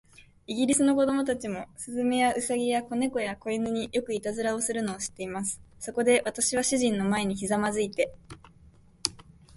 [0.47, 5.61] イギリスの子供たちも、雀や、兎や、小猫や、小犬に、よくいたずらをするのを知っています。
[5.79, 8.11] そこで、私は主人の前にひざまずいて